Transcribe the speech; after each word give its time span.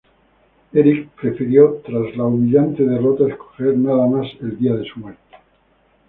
Eric 0.73 1.09
prefirió 1.15 1.79
tras 1.85 2.17
la 2.17 2.23
humillante 2.23 2.83
derrota 2.83 3.27
escoger 3.27 3.77
nada 3.77 4.07
más 4.07 4.25
el 4.41 4.57
día 4.57 4.73
de 4.73 4.83
su 4.85 4.99
muerte. 4.99 5.37